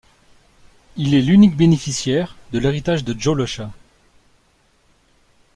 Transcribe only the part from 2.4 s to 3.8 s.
de l'héritage de Jo Lechat.